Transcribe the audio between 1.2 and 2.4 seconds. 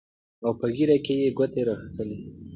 يې ګوتې راښکلې